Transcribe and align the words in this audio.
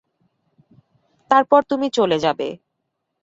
তারপর 1.31 1.61
তুমি 1.63 1.87
চলে 1.91 2.17
যাবে। 2.19 2.47